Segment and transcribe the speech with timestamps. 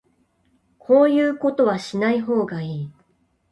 [0.79, 2.91] こういうことはしない方がいい